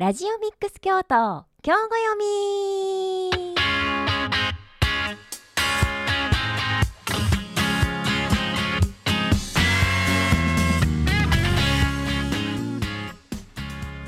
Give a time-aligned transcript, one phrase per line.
[0.00, 3.54] ラジオミックス京都京語読み。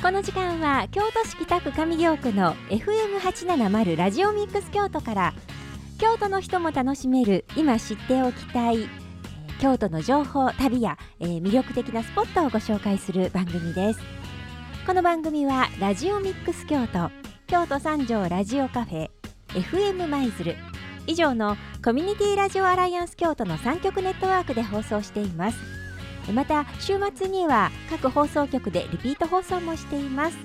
[0.02, 5.34] この時間は京都市北区上京区の FM870 ラジオミックス京都から
[5.98, 8.88] 京都の人も楽しめる今知っておきたい
[9.60, 14.21] 京都の情報旅や、え魅力的なスポットをご紹介する番組です。
[14.84, 17.08] この番組はラジオミックス京都
[17.46, 19.10] 京都三条ラジオカフェ
[19.50, 20.56] FM 舞鶴
[21.06, 25.58] 以上のコミュニティラジオアライアンス京都の3局ネットワークで放送しています。
[26.34, 30.36] また週末には各放送局でリピート放送もしています。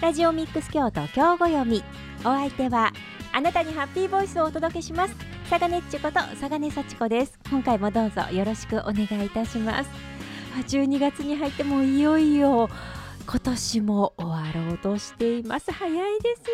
[0.00, 1.82] ラジオミックス京都京語読み。
[2.20, 2.92] お相手は
[3.32, 5.16] あなたにハッピーボイスをお届けします。
[5.50, 7.40] 佐賀ねっちこと佐賀根幸子です。
[7.50, 10.07] 今回もどうぞよろしくお願いいたします。
[10.60, 12.68] 12月に入ってもいよいよ
[13.26, 15.70] 今年も終わろうとしています。
[15.70, 16.48] 早いです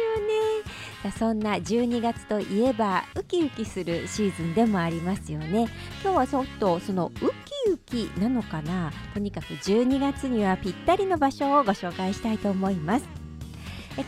[1.05, 1.13] よね。
[1.13, 5.69] そんな12月といえばウキウキするシーズンでもありますよね。
[6.03, 7.31] 今日はちょっとそのウ
[7.65, 8.93] キウキなのかな。
[9.13, 13.07] とにかく12月にはぴったりの場所をご紹介したいと思います。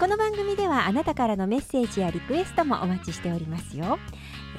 [0.01, 4.01] この番組ではあなたからのメッセージやリクエストもお待ちしておりますよ。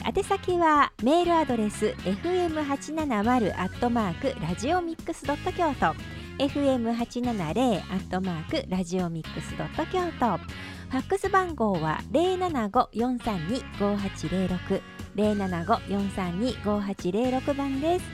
[0.07, 5.93] 宛先はメールアドレス fm870 アットマークラジオミックスドット京都
[6.41, 14.81] fm870 アットマークラジオミックスドット京都ファックス番号は075-432-5806
[15.17, 18.05] 075-432-5806番です。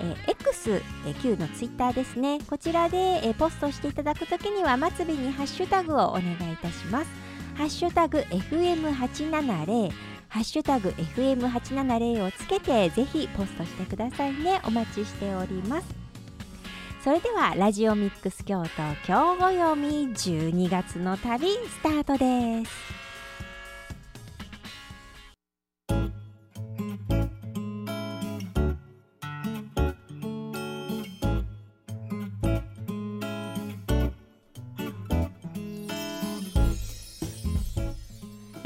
[0.00, 2.40] えー X、えー、旧のツイッターですね。
[2.46, 7.10] こちらで、えーポストしていただくときには末尾にハッシュタグをお願いいたします。
[7.54, 14.60] ハッシュタグ FM870 ハッシュタグ FM870 をつけてぜひポストしてくださいね。
[14.64, 15.86] お待ちしております。
[17.02, 18.68] それではラジオミックス京都
[19.06, 23.07] 今日ご読み12月の旅スタートです。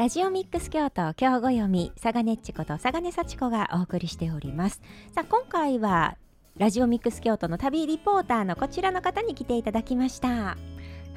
[0.03, 4.83] ラジオミックス京都今日ご読み佐賀ねっちこと佐賀根幸子がお送りしております。
[5.15, 6.17] さあ今回は
[6.59, 10.29] ラジオミックス京都の旅リポーターのこちらの方に来ていただきました。
[10.29, 10.57] は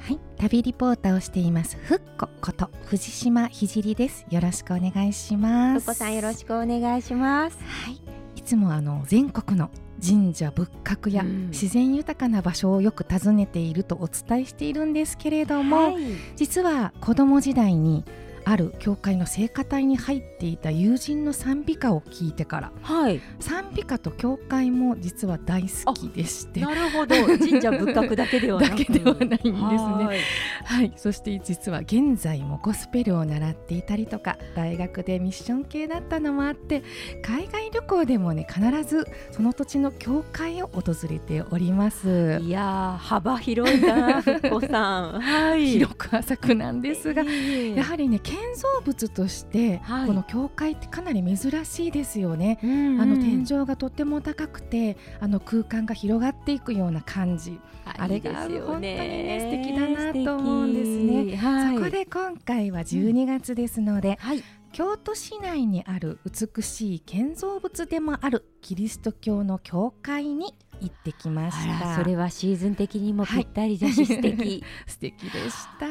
[0.08, 4.24] い、旅リポーターをしていますふっここと藤島ひじりです。
[4.30, 5.80] よろしくお願いします。
[5.80, 7.58] ふっこさんよろしくお願いします。
[7.58, 8.00] はい、
[8.36, 9.68] いつもあの全国の
[10.00, 11.48] 神社仏閣やうん。
[11.48, 16.04] 自然豊かな場所をよく訪ねているとお伝えしているんですけれども、はい。
[16.36, 18.04] 実は子供時代に
[18.48, 22.72] ある教会の聖歌隊に入っていた友人の賛美歌を聞いてから。
[22.80, 23.20] はい。
[23.40, 26.60] 賛美歌と教会も実は大好きでして。
[26.60, 27.16] なるほど。
[27.26, 28.70] 神社仏閣だけではなく。
[28.78, 29.52] だけではないんですね。
[29.52, 30.18] はい。
[30.62, 36.84] はい、そして実は現在もゴスペルを習っていたりとか大学でミッション系だったのもあって
[37.22, 42.38] 海外旅行でもね必ずその土地の教会を訪れております。
[42.42, 45.20] いやー幅広いなふっこさん。
[45.20, 45.66] はい。
[45.82, 47.74] 広く浅くなんですが、いえいえ。
[47.74, 50.06] やはりね建造物として、はい。
[50.06, 52.58] この教会ってかなり珍しいですよね。
[52.62, 53.00] うんうん。
[53.00, 57.58] あの天井がとっても高くてあの空間が広がっていくような感じ。
[57.84, 60.90] あれが本当にね素敵だなと思うんです
[61.30, 61.36] ね。
[61.36, 61.76] はい。
[61.76, 64.42] そこで今回は12月ですので、はい。
[64.72, 74.62] 京都市内にある美しい建造物でもあるキリスト教の教会に行ってきましあたらそれはシーズン的にもぴったりだし、素敵。
[74.86, 75.86] 素敵でした。
[75.86, 75.88] あ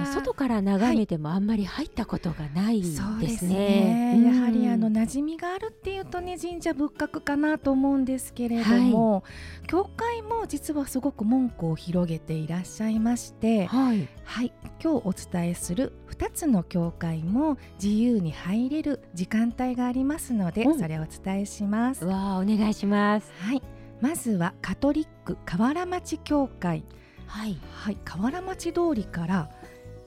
[0.00, 3.06] の外から眺めてもあんまり入ったことがないですね。
[3.06, 9.24] そうですね、やはりあのうん馴染みがあるっていうとね神社仏閣かなと思うんですけれども、
[9.66, 14.08] 教会も実はすごく門戸を広げていらっしゃいましてはい。
[14.24, 14.52] はい。
[14.82, 20.78] 今日お伝えする2つの教会も自由に入れる時間帯がありますので、うん。
[20.78, 22.04] それをお伝えします。
[22.04, 23.32] わあお願いします。
[23.38, 23.62] はい
[24.02, 26.84] まずはカトリック河原町教会。
[27.28, 27.56] はい。
[27.72, 29.48] はい河原町通りから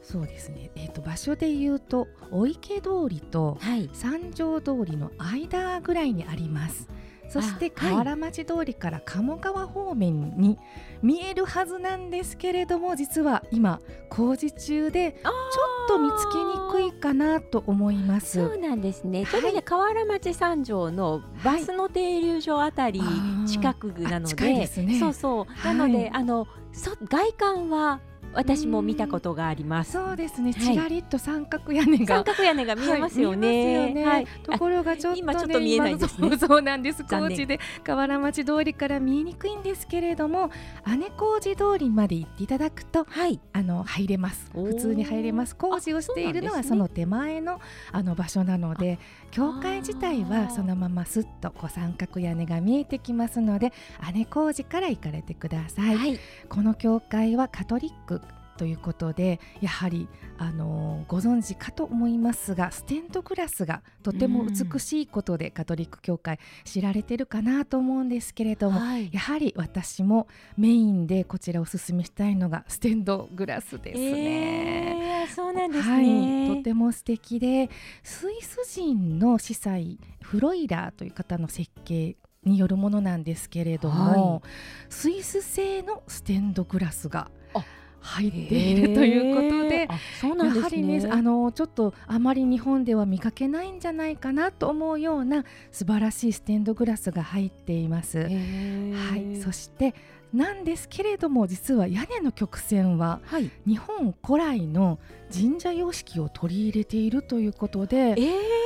[0.04, 3.90] そうですねえっ、と場所で言うとお池通りとはい。
[3.94, 6.90] 三条通りの間ぐらいにあります。
[7.30, 10.60] そして河原町通りから鴨川方面に
[11.02, 18.40] 見えるはずなんですけれども実は今工事中でちょっと見つけにくいかなと思います。
[18.40, 19.24] そうなんですね。
[19.24, 19.32] はい。
[19.32, 23.02] ちょうどね河原町三条のバスの停留所あたり
[23.46, 24.68] 近くなので、ね。
[25.00, 25.46] そうそう。
[25.46, 25.76] はい。
[25.76, 28.02] なのであのそ外観は
[28.36, 29.94] 私も見たことがあります。
[29.94, 30.52] そうですね。
[30.52, 30.62] はい。
[30.62, 32.18] ちらりと三角屋根が。
[32.18, 34.04] 三角屋根が見えますよね。
[34.06, 36.28] はいところがちょっと、ね、今ちょっと見えないですね。
[36.28, 37.04] 今 そうなんです。
[37.06, 40.52] 高知で河原町通りから見えにくいんですけれども
[40.98, 43.40] 姉小路通りまで行っていただくとはい。
[43.54, 44.52] あの入れます。
[44.54, 45.56] 普通に入れます。
[45.56, 47.62] 工事をしているのはその手前の
[47.94, 49.00] あの場所なので
[49.36, 53.74] 教会自体はそのまますっとこう三角屋根が見えてきますので
[54.14, 56.20] 姉小路から行かれてください、はい。
[56.48, 58.22] この教会はカトリック
[58.58, 60.08] ということでやはり、
[60.38, 69.10] あのーご存知かと思いますがステンドグラスがとても美しいことで、カトリック教会知られてるかなと思うんですけれども、はい。
[69.14, 75.24] やはり私もメインでこちらおすすめしたいのがステンドグラスですね。
[75.24, 76.56] えーそうなんですはい、ね。
[76.56, 77.70] とても素敵で
[78.04, 84.42] スイス人の司祭フロイラーという方の設計によるものなんですけれども、はい
[84.90, 87.64] スイス製のステンドグラスがあ
[88.06, 89.88] 入っているということで
[90.22, 90.60] そうなんですね。
[90.60, 98.20] やはりねあのちょっとあまり日本では見かけないんじゃないかなと思うような素晴らしいステンドグラスが入っています。
[98.20, 99.96] はい、そして
[100.34, 103.50] なんですけれども実は屋根の曲線ははい。
[103.66, 105.00] 日本古来の
[105.34, 108.65] 神社様式を取り入れているということで、えー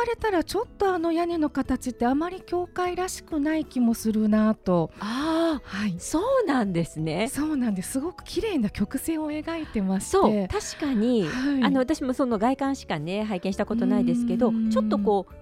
[0.00, 4.90] われたらちょっとあの屋根の形ってあまり教会らしくない気もするなと。
[4.98, 5.94] あはい。
[5.96, 7.28] あ、そうなんですね。
[7.28, 7.92] そうなんです。
[7.92, 10.10] すごく綺麗な曲線を描いてまして。
[10.10, 11.64] そう確かに、はい。
[11.64, 14.70] あの私もその外観しかね拝見したことないですけどうん。
[14.70, 15.34] ちょっとこう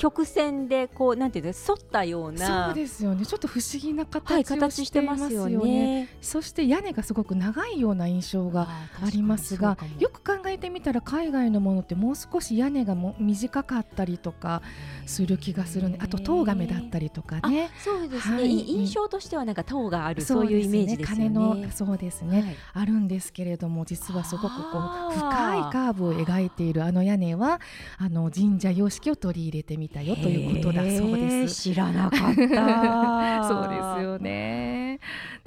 [0.00, 3.26] 曲線でこうなんていうんですか反ったようなそうですよね。
[3.26, 6.04] ちょっと不思議なはい、形を形してまますすよよね。
[6.04, 6.08] ね。
[6.22, 14.62] そして屋根がすごく長いような印象があありますがよく考えてみたら海外のものってもう少し屋根がも短かったりとか
[15.04, 17.70] する気がするんであと塔亀だったりとかね。
[17.70, 18.50] あそうですね、はい。
[18.50, 21.24] い印象としてはなんか塔があるそういうイメージですよね。
[21.24, 22.56] 鐘のそうですね、はい。
[22.72, 24.78] あるんですけれども実はすごくこ
[25.10, 27.60] う深いカーブを描いているあの屋根は
[27.98, 31.62] あの神社様式を取り入れてみたよということだそうです。
[31.62, 33.44] 知らなかった。
[33.48, 34.79] そうですよね。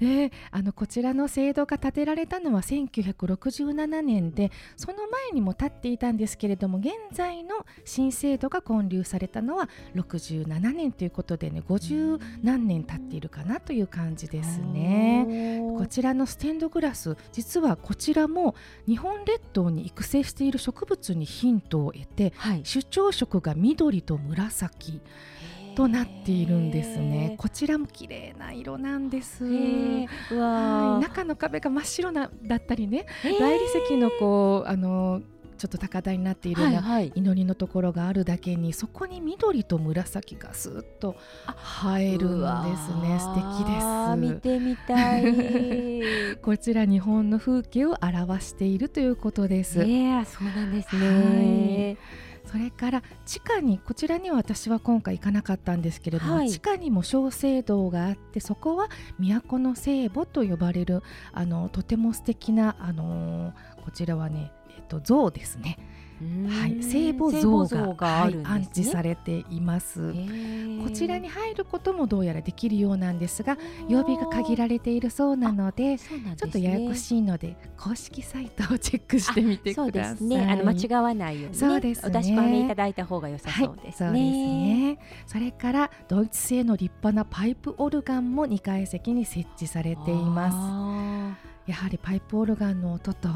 [0.03, 15.61] で、あのこちらの制度が建てられたのは1967年で、その前にも建っていたんですけれども、現在の新制度が建立されたのは67年ということでね、50何年経っているかなという感じですね。
[15.77, 18.55] こちらのステンドグラス実はこちらも
[18.87, 25.01] 日本列島に育成している植物にヒントを得てはい、主張色が緑と紫
[25.75, 27.35] となっているんですね。
[27.37, 29.45] こちらも綺麗な色なんです。
[29.45, 31.01] はい。
[31.01, 33.05] 中の壁が真っ白なだったりね。
[33.23, 35.21] 大理石のこうあの
[35.57, 37.11] ちょっと高台になっているような、はいはい。
[37.15, 41.15] 祈りのところがあるだけにそこに緑と紫がスーッと
[41.97, 42.45] 映えるんで
[42.77, 43.17] すね。
[43.19, 44.41] 素敵です。
[44.41, 46.37] てみたい。
[46.43, 49.81] こちら日本の風景を表しているということです。
[49.83, 51.97] ええそうなんですね。
[52.53, 61.01] それから地下にこちらには私は今回行かなかったんですけれども、はい地下にも小聖堂があってそこは都の聖母と呼ばれる
[61.31, 65.79] あのとても素敵なあのーこちらはねえっと像ですね。
[66.49, 70.13] はい、聖母像がはい、安置されれています。
[70.83, 80.13] こちらに入ることもどうやらできるようなんですが曜日が限られているそうなのでちょっとややこいしいので公式サイトをチェックしてみてそうください。
[80.13, 80.47] ですね。
[80.49, 84.09] あの間違わないように、ね、そうですねお確かめいただいた方が良さそうですね。
[84.09, 84.99] はい、そうですね。
[85.27, 90.57] それからドイツ製の立派なパイプオルガンも2階席に設置されています。
[90.57, 93.29] まやはりパイプオルガンの音と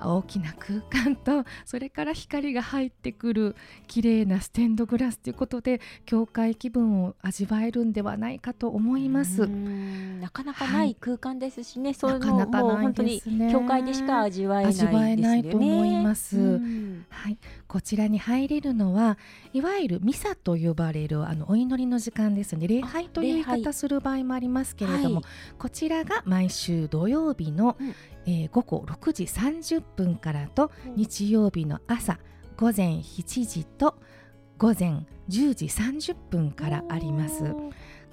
[0.00, 9.46] 大きな空間とそれから光が入ってくる綺麗なステンドグラスということで教会気分を味わえるんではないかと思います。
[9.46, 11.94] なかなかない空間ですしね。
[11.94, 14.96] そのなかなかもうない本当に教会でしか味わえないですよね。
[14.96, 16.38] 味わえないと思います。
[16.38, 17.06] うん。
[17.08, 19.18] はい、こちらに入れるのは
[19.52, 22.66] いわゆるミサと呼ばれるあのお祈りの時間ですね。
[22.66, 25.24] 礼拝という言い方する場合もありますけれども、はい。
[25.58, 27.94] こちらが毎週土曜日の、うん。
[28.28, 32.18] えー午後6時30分からと日曜日の朝
[32.56, 33.94] 午前7時と
[34.58, 37.54] 午前10時30分からあります。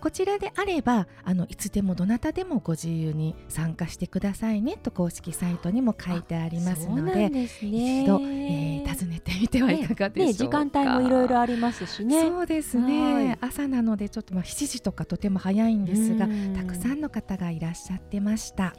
[0.03, 10.63] こちらであればあのいつでもどなたでもご自由に参加してくださいねと公式サイトにも書いてありますのでね一度、えー訪ねてみてはいかがでしょうか。
[10.65, 12.21] ね、時間帯もいろいろありますしね。
[12.21, 18.75] そうですはねい朝なのでちょっとまあ7時とかとても早いんですがうんたくさんの方がいらっしゃってました。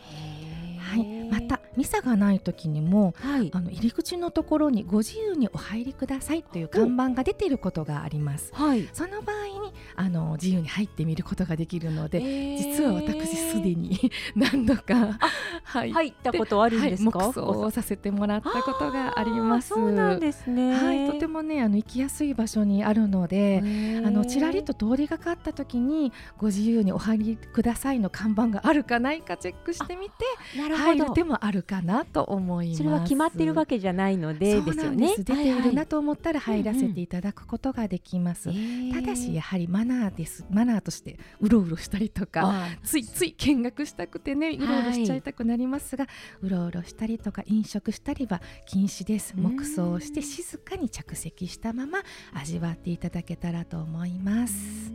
[0.85, 3.51] はい、またミサがない時にもはい。
[3.53, 8.51] あの入り口のところにご自由にお入りくださいという看板が出ていることがあります。
[8.55, 8.89] はい。
[8.93, 12.59] その場合にあの自由に入ってみることができるので、えー。
[12.59, 13.99] 実は私すでに
[14.37, 15.19] 何度か、
[15.65, 19.69] 入入ったことあるんですか、はい、黙想をさせてもらったことがあります。
[19.69, 20.75] そうなんですね。
[20.75, 23.63] はいとてもねあの行きやすい場所にあるので
[24.05, 30.13] あのちらりと通りがかった時にご自由にお入りくださいの看板があるかないかチェックしてみて
[30.59, 34.79] なる入る手もあるかなと思いますそれは決まってるわけじゃないのでです。
[34.79, 35.15] よね。
[35.19, 38.51] 出ているなと思ったら入らせていただくことができます、
[38.93, 40.45] ただしやはりマナーです。
[40.51, 46.07] マナーとしてうろうろしたりとかついつい見学したくてねうろうろしちゃいたくなりますが、
[46.43, 49.35] うろうろしたりとか飲食したりは禁止です。
[49.37, 52.01] 黙想をして静かに着席したまま
[52.35, 54.93] 味わっていただけたらと思います。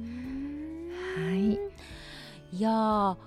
[1.17, 1.59] はい。
[2.51, 3.17] いや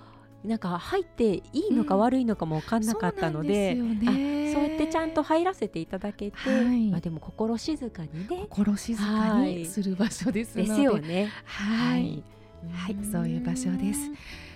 [0.43, 10.65] なんか入っていいのか悪いのかも分かんなかったので,、うん、そうね、そうやってちゃんと入らせていただけて、はい、まあ、でも心静かにね心静かにする場所ですで。
[10.65, 11.29] すよね。
[11.45, 12.23] はい、
[12.71, 14.11] はい、そういう場所です。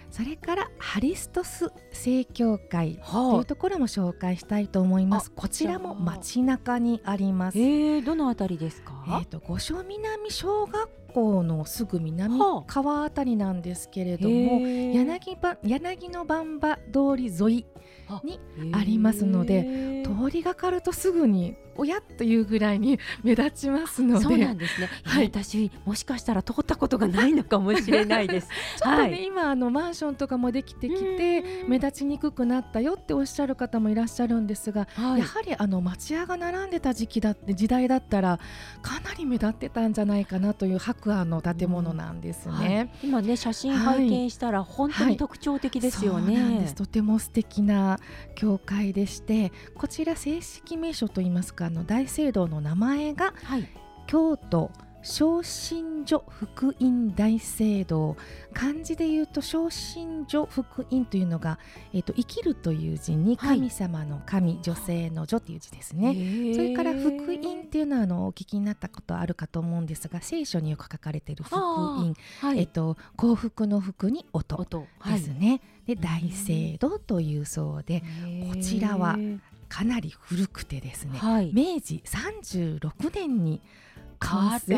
[0.09, 5.31] それからハリストス正教会というところも紹介したいと思います。
[5.31, 7.59] こちらも街中にあります。
[7.59, 8.93] えー、どのあたりですか？
[9.19, 13.09] えっ、ー、と五所南小学校のすぐ南側あ。
[13.09, 17.65] たりなんですけれども、柳ば柳の番場通り沿い
[18.23, 18.39] に
[18.73, 24.23] ありますので、通りがかるとすぐにおやというぐらいに 目立ちますので。
[24.23, 28.47] そうなんですね、はい、私もしかしたら通ったことがないのかもしれないです。
[28.77, 38.39] ちょっとね、はい、今あのマンションとかもできてきて目立ちにくくなったよっておっしゃる方もいらっしゃるんですが、はい、やはりあの町屋が並んでた時期だって時代だったら
[38.81, 47.99] かなり目立ってたんじゃないかなという白亜の建物なんですね、今ね写真拝見したら本当に特徴的ですよね、とても素敵な
[48.35, 53.67] 教会でしてこちら正式名称といいますかあの大聖堂の名前が、はい、
[54.07, 58.15] 京都昇進所福音大聖堂。
[58.53, 61.59] 漢字で言うと昇進所福音というのが、
[61.93, 66.13] えーと、生きるという字に神様の神、はい、女性の女という字ですね。
[66.55, 74.65] それから福音っていうのはあのお聞きになったことあるかと思うんですが聖書によく書かれている福音、はい、えっ、ー、と幸福の福に音。
[75.05, 78.03] ですね、で大聖堂というそうで
[78.51, 79.17] こちらは
[79.69, 83.61] かなり古くてですね、はい、明治36年に
[84.19, 84.75] 完成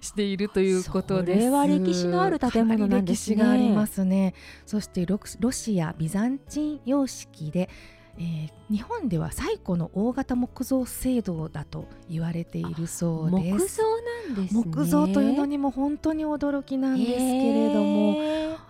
[0.00, 1.40] しているということです。
[1.40, 3.36] それは歴史のある建物なんですね。
[3.36, 4.34] 歴史がありますね。
[4.66, 5.18] そしてロ
[5.50, 7.68] シアビザンチン様式で
[8.18, 13.58] えー、日本では最古の大型木造制度だと言われているそうです。
[13.58, 13.82] 木造
[14.28, 18.16] なんです、ね、木造というのにも本当に驚きなんですけれども、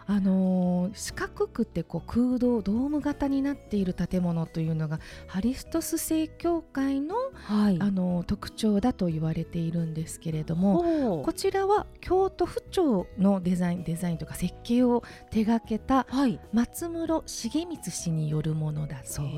[0.07, 16.07] あのー、四角くてこう空洞ドーム型になっている建物というのがハリストス正教会の、はい、あのー、特徴だと言われているんですけれどもこちらは京都府庁のデザインデザインとか設計を手掛けた
[16.53, 19.38] 松室重光氏によるものだそうで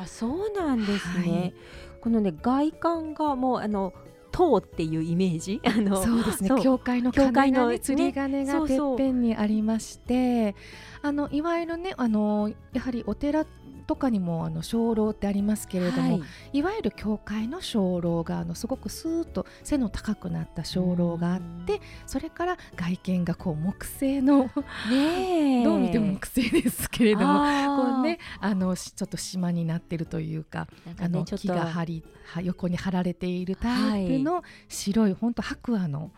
[0.00, 1.54] あそうなんですね、はい、
[2.00, 3.92] このね外観がもうあの
[4.32, 5.60] 塔っていうイメージ？
[5.66, 6.50] あのそうですね。
[6.62, 10.54] 教会の教会の釣り鐘がてっぺんにありまして
[11.02, 13.44] あのいわゆるねあのやはりお寺
[13.90, 24.48] とかにもあの鐘楼ってありますけれども、はい、いわゆる教会の鐘楼があのすごくスーッと背の高くなった鐘楼があってそれから外見がこう木製の
[24.88, 32.04] ね どう見ても木製ですけれどもこう、ね、あのちょっと島になってるというか、ね、あの木が張り
[32.44, 36.12] 横に張られているタイプの白い、はい、本当白亜の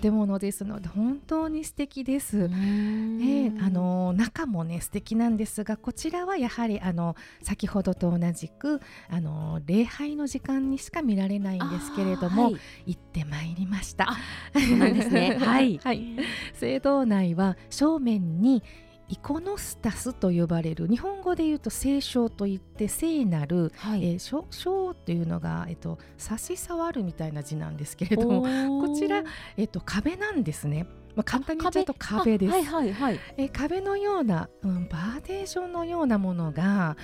[0.00, 2.46] 建物ですので本当に素敵です。
[2.48, 12.56] ね、あの中もね素敵なんですがこちらはやはりあの先ほどと同じくあの礼拝の時間にしか見られないんですけれども、はい、
[12.86, 14.08] 行ってまいりました。
[14.54, 15.36] そうなんですね。
[15.40, 16.04] はい、 はい、
[16.54, 18.62] 聖堂内は正面に
[19.08, 20.88] イコノスタスと呼ばれる。
[20.88, 24.04] 日本語で言うと聖書といって聖なる、はい。
[24.04, 28.42] えー、書書というのが、えっと、差し障るみたいな字なんですけれども
[28.86, 29.22] こちら、
[29.56, 30.86] えっと、壁なんですね。
[31.14, 32.36] まあ、簡単に言っちゃうと壁。
[32.36, 32.52] です。
[32.52, 36.96] はいはいはい、え壁のような、うん、バーデーションのようなものが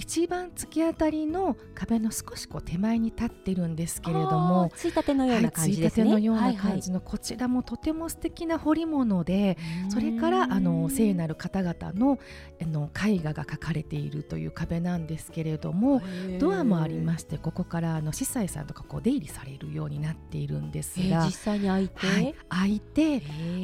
[0.00, 9.58] 一番突き当たりの壁の少しこう手前に立っているんですけれどもついたてのような感じね、はい、ついたてのような感じの、こちらもとても素敵な彫り物で
[9.90, 12.18] それからあの聖なる方々の
[12.62, 16.00] あの絵画が描かれているという壁なんですけれども
[16.38, 23.02] ドアもありましてここからあの司祭さんとかこう出入りされるようになっているんですが実際に開いて、はい、開いて、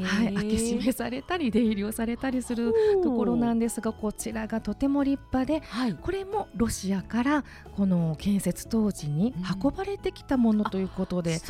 [0.02, 7.44] はい、開け閉めされたり出入りをされたりするところなんですがこちらがとても立派で、はい、これもロシアから
[7.76, 11.40] この建設当時に運ばれてきたものということで、うん。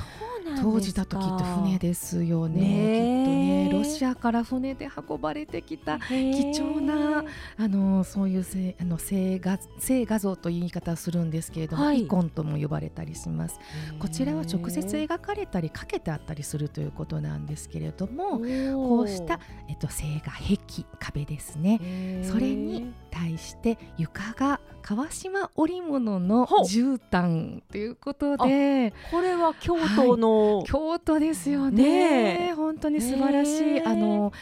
[0.63, 2.61] 当時だときっと船ですよね。
[2.61, 7.25] きっとねロシアから船で運ばれてきた貴重な
[7.57, 8.45] あのそういう
[8.81, 13.59] あの静画静画像という言い方をするんですけれども、はい、イコンとも呼ばれたりします。
[13.99, 19.77] こちらは直接描かれたりかけてあったりするということなんですけれどもこうした、え。
[19.77, 20.59] っと、静画壁
[20.99, 21.81] 壁ですね
[22.25, 28.93] それに対して床が川島織物の絨毯ということで。
[29.11, 32.53] これは京都の、はい、京都ですよね。
[32.55, 33.83] 本当に素晴らしい。
[33.83, 34.33] あの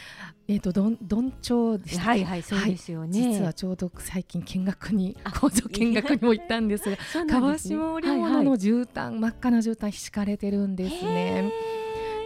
[0.46, 6.90] えーと、どんどん町ではいはいそうですよね、はい、実はちょうど最近見学に工場見学にも行ったんですが、
[7.24, 11.50] ね、川島織物の絨毯、はいはい、真っ赤な絨毯敷かれてるんですね。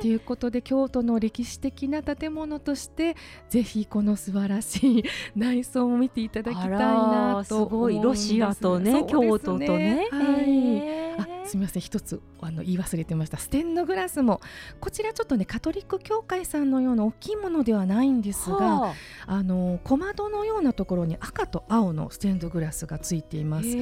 [0.00, 3.16] ということで京都の歴史的な建物として
[3.48, 5.04] ぜひこの素晴らしい
[5.36, 8.00] 内装を見ていただきたいなと思い。
[8.00, 10.08] ロシアとね、ね、京都とね。
[10.10, 11.20] はい。
[11.20, 13.38] あすみません一つあの言い忘れてました。
[13.38, 14.40] ステンドグラスも
[14.80, 18.94] こちらちょっとねカトリック教会さんのような大きいものではないんですが、はあ、
[19.26, 23.72] あの小窓のようなところに赤と青のステンドグラスがついています。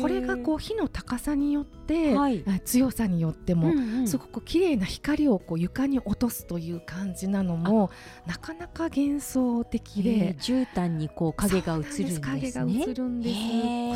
[0.00, 7.90] これがこう火の高さによって、はい、強さによっても、うんうん、すごく綺麗な光をこう床に落とすという感じなのも
[8.26, 12.20] なかなか幻想的で絨毯にこう影が映るんですね。
[12.20, 13.36] 影が映るんです。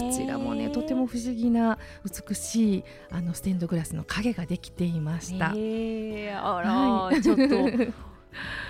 [0.01, 5.51] こちらもねとても不思議な美しいあのステンドグラスの影ができていました。
[5.51, 5.53] あ
[6.63, 7.45] ら、はい、ちょっと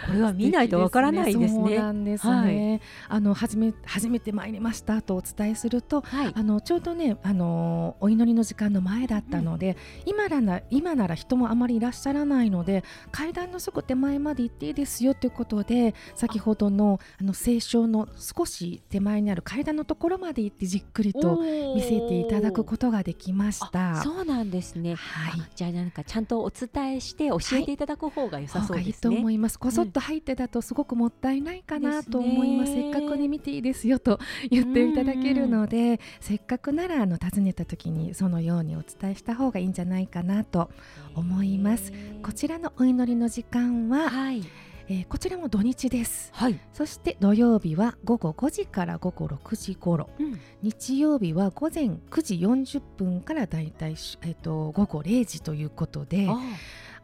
[0.06, 1.78] これは見ないとわからないですね。
[1.78, 2.33] なんですね。
[2.33, 21.40] はい、あの初め初めて参りましたとお伝えすると、はい、あのちょうどねあのお祈りの時間の前だったので、うん、今なら今なら人もあまりいらっしゃらないので階段のすぐ手前まで行っていいですよということで先ほどのあの聖書の少し手前にある階段のところまで行ってじっくりと
[21.75, 24.02] 見せていただくことができました。
[24.02, 24.94] そうなんですね。
[24.94, 25.42] はい。
[25.54, 28.87] じゃあなんかちゃんとお伝えして教えていただく方が良さそうですね。
[28.87, 29.54] はい、いいと思います。
[29.59, 34.19] こそっと入ってだとすごくもったいないかなと思います、せっかくに見ていいですよと
[34.51, 40.71] 言っていただけるのでせっかくならあの訪ねた時にそのようにお伝えした方がいいんじゃないかなと
[41.15, 41.93] 思います。
[42.23, 44.43] こちらのお祈りの時間は、はい。
[44.89, 53.93] えー、こちらも土日です、はい、そして土曜日は午後5時から午後6時頃、うん、日曜日は午前9時40分からだいたい、
[54.23, 56.29] えーと、午後0時ということで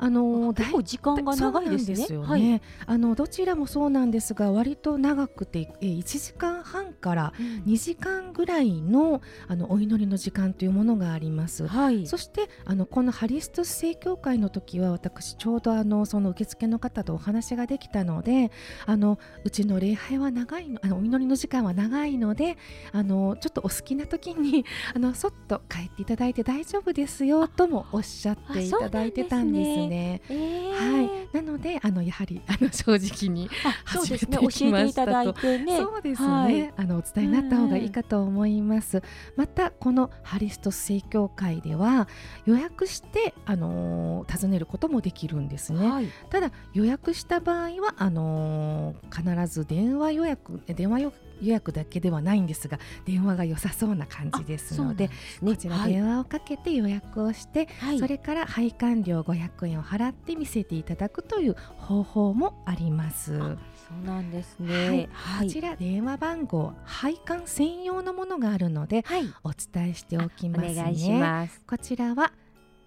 [0.03, 1.97] あの結構時間が長いですね。
[1.97, 7.33] すよねはい、あのどちらもそうなんですが割と長くてえ1時間半から
[7.67, 11.67] 2時間ぐらいの,、あのお祈りの時間というものがあります。
[11.67, 18.51] はい、そしてあのこのハリストス正教会の時は私ちょうどあのその受付の方とお話ができたので
[18.87, 22.57] あのうちの礼拝は長いのあのお祈りの時間は長いので
[22.93, 29.90] あのちょっとお好きな時に あのそっと帰っていただいて大丈夫ですよともおっしゃっていただいてたんですね。
[29.95, 33.49] えー、はい、なのであのやはりあの 正直に
[33.85, 39.03] 始めてきましたと、ね、そうですね、はい、あのお伝えになった方がいいかと思います。
[39.37, 42.09] またこのハリスト正教会では
[42.47, 45.89] 予約してあの訪ねることもできるんですね。
[45.89, 51.30] はい、ただ予約した場合はあの必ず電話予約電話予約
[51.73, 63.39] だけではないんですが電話が良さそうな感じですので、ね、こちら電話をかけて予約をして、はい、それから配管料500円を払って見せていただくという方法もあります。
[63.39, 63.59] そう
[64.07, 70.73] なんですね、はい、こちら電話番号配管専用のものがあるので、はい、お伝えしておきますね。
[70.73, 71.61] お願いします。
[71.67, 72.33] こちらは、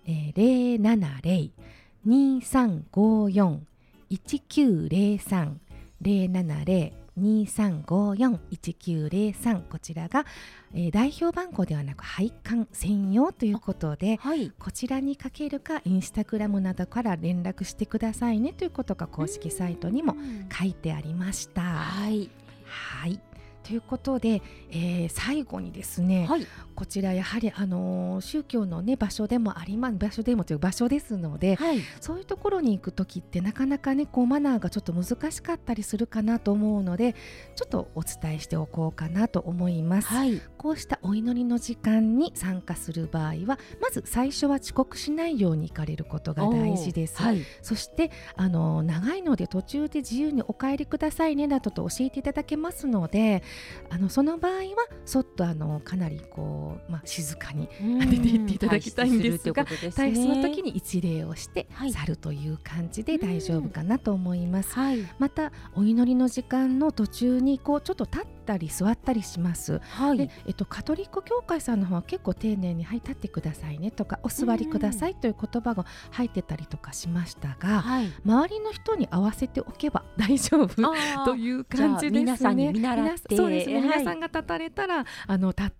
[0.05, 1.51] えー、070
[2.05, 3.59] 2354
[4.09, 5.55] 1903
[6.01, 10.26] 070 2354-1903こちらが、
[10.73, 20.15] えー、代表番号ではなく配管専用ということで、はい、こちらにかけるかインスタグラムなどから連絡してくださいねということが公式サイトにも
[20.52, 21.62] 書いてありました。
[21.62, 22.30] はい、
[22.65, 23.19] はい
[23.63, 26.45] ということで、えー、最後にですね、はい、
[26.76, 37.15] こちらやはりあの宗教のね場所でもあります場所でもという場所ですので、はい、そういうところに行く時ってなかなかねこうマナーがちょっと難しかったりするかなと思うので
[37.56, 53.43] ちょっとお伝えしておこうかなと思います、はい、こうしたお祈りの時間に参加する場合はまず最初は遅刻しないように行かれることが大事です、はい、そしてあの長いので途中で自由にお帰りくださいねなどと教えていただけますので
[53.89, 54.61] あのその場合は
[55.05, 57.67] そっとあのかなりこうまあ、静かに
[58.09, 64.73] 出ていっていただきたいんですが退出の時に一礼をして去るという感じで大丈夫かなと思います。
[64.73, 69.79] はい、またお祈りの時間の途中にこうちょっと立ってったり座ったりします。
[69.79, 70.17] はい。
[70.17, 78.12] で、えっと、カトリック教会さんの方は結構丁寧に「はい立ってくださいね」とか「お座りください」という言葉が入ってたりとかしましたが、はい。
[78.25, 80.75] 周りの人に合わせておけば 大丈夫
[81.25, 82.19] という感じですね。
[82.19, 83.21] 皆さんに見習って。
[83.29, 83.84] 皆そうですね、はい。
[83.84, 85.71] 皆さんが立たれたらあの立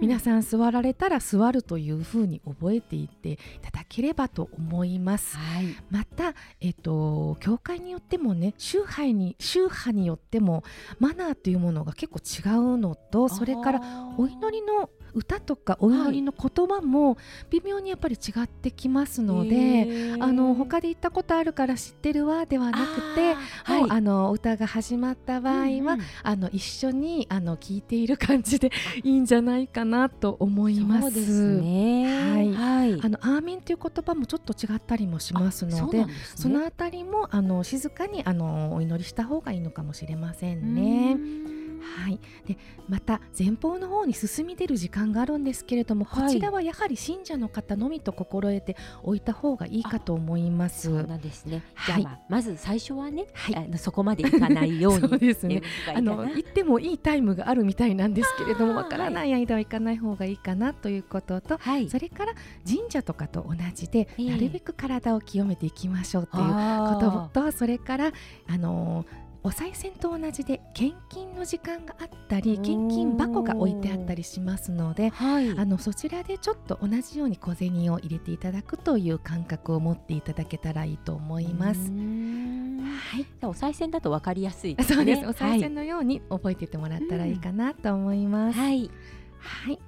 [0.00, 5.36] 皆さん座られたら座るというふうに覚えていっていただければと思います。
[5.36, 5.76] はい。
[5.90, 10.64] また、えっと、教会によってもね宗派に宗派によっても
[10.98, 13.80] マナーというものが結構違うのとそれから
[14.16, 17.18] お祈りの歌とかお祈りの言葉も
[17.50, 23.34] 微妙にやっぱり違ってきますので、あの他で行ったことあるから知ってるわではなくて、
[23.70, 28.70] もうあの歌が始まった場合は、あの一緒にあの聞いている感じで
[29.02, 29.18] い。
[29.18, 31.00] いんじゃないかなと思います。
[31.02, 32.32] そうですね。
[32.32, 32.52] はい。
[32.52, 33.00] はい。
[33.02, 36.12] あのアーメンという言葉もちょっと違ったりもしますのでね。
[36.34, 41.57] そのあたりもあの静かにあのお祈りした方がいいのかもしれませんね。
[41.80, 42.56] はい、で
[42.88, 46.26] また前方の方に進み出る時間があるんですけれども、はい。
[46.26, 50.88] こちらはやはり信者の方のみと心得ておいた方がいいかと思います。
[50.88, 51.62] そうなんですね。
[51.86, 53.56] じゃあ、はいまあ、まず最初はね、はい。
[53.56, 55.62] あのそこまでいかないように そうですね。
[55.94, 61.88] あの行ってもいいタイムがあるみたいなんですけれどもわからない間は行かない方がいいかなということと、はい。
[61.90, 62.32] それから
[62.66, 64.30] 神社とかと同じで、ええ。
[64.30, 66.98] なるべく体を清めていきましょうというあ
[67.30, 68.12] こととそれから
[68.46, 75.58] あのーお賽銭と同じで献金の時間があったり献金箱が置いてあったりしますのでーはい。
[75.58, 81.90] あのそちらでちょっと同じように小銭を入れていただくという感覚を持っていただけたらいいと思いまうす。
[81.90, 84.96] はい、お賽銭だとわかりやすいですね。
[84.96, 85.26] そうです。
[85.26, 88.58] お賽はい銭のように覚えていってもらったらいいかなと思います。
[88.58, 88.90] はい。
[89.38, 89.76] はい。
[89.76, 89.87] が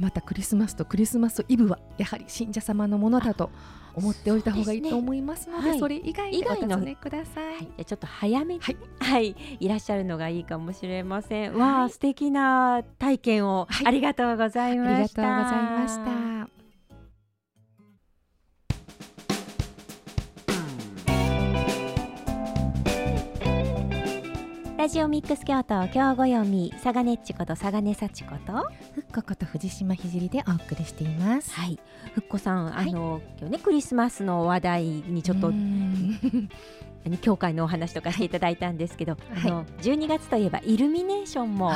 [0.00, 3.50] またクリスマスとクリスマスイブはやはり信者様のものだと
[3.94, 7.54] 思っておいた方がいいと思いますので、はいそれ以外でお尋ねください。
[7.54, 11.52] はい、ちょっと早めに、はいはい、いらっしゃるのがいいかもしれません。
[11.52, 15.22] はいわあ、素敵な体験を、はいありがとうございありました。
[15.22, 16.61] がとうございました。
[24.82, 28.52] ラジオミックス京都今日ご読み佐賀ねっちこと佐賀ねさちこと。
[28.92, 31.52] ふっここと藤島ひじりでお送りしています。
[31.52, 31.78] はい。
[32.16, 32.88] ふっこさん、はい。
[32.88, 35.52] あの今日ねクリスマスの話題にちょっと
[37.04, 39.50] 何教会のお話とかしていただいたんですけど、はい。
[39.50, 41.72] あの12月といえばイルミネーションも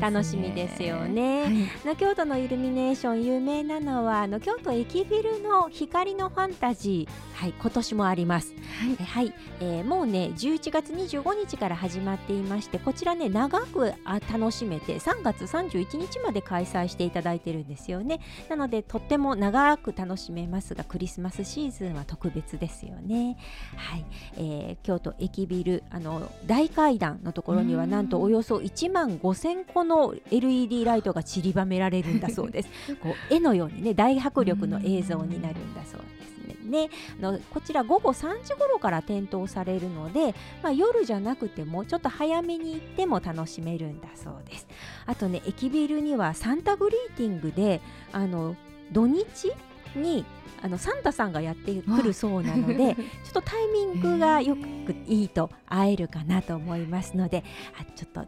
[0.00, 1.70] 楽しみですよね。
[1.84, 1.96] はい。
[1.96, 7.32] 京都のイルミネーション有名なのはあの京都駅ビルの光のファンタジー。
[7.42, 8.54] はい今年もあります。
[8.54, 8.96] はい。
[9.00, 18.20] えはい、えーもうね11月25日から始まっていましてこちらね長くあ楽しめて3月31日まで開催していただいてるんですよね。
[18.48, 23.36] なのでとっても長く楽しめますがクリスマスシーズンは特別ですよね。
[23.76, 24.04] はい、
[24.36, 27.90] えー京都駅ビルあの大階段のところにはうん。
[27.90, 32.68] なんとおよそ1万5000個の LED ライトが散りばめられるんだそうです。
[33.02, 36.86] こう絵のようにね大迫力の映像になるんだそうですね。
[36.86, 44.66] ねあのこちら午後3時頃から点灯されるので、まあ、夜じゃなくてもちょっと早めに行っても楽しめるんだそうです。
[45.06, 47.80] あとね駅ビルにはサンタグリーティングで
[48.12, 48.56] あの
[48.92, 49.52] 土日
[49.98, 50.24] に
[50.62, 57.44] あのサンタさんがやってくるそうなので ちょっとタイミングがよくいいと会えるかなと思いますので
[57.78, 58.26] あちょっと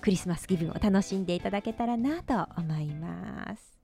[0.00, 3.75] クリスマス気分を楽しんでいただけたらなと思います。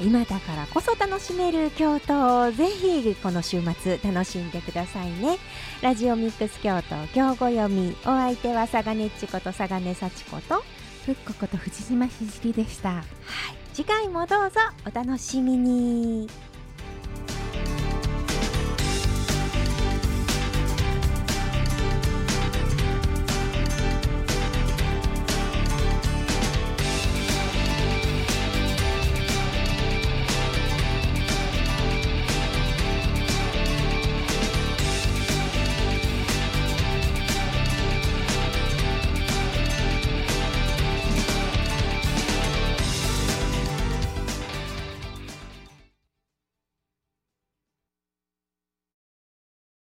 [0.00, 5.38] 今だからこそ楽しめる京都をぜひこの週末楽しんでくださいね。
[5.80, 10.54] ラジオミックス京都今日ご読みお相手は佐賀ねっちこと佐賀ねさちこと。
[10.54, 10.62] はい
[11.02, 13.02] ふっここと藤島ひじりでした。
[13.72, 16.28] 次回もどうぞお楽しみに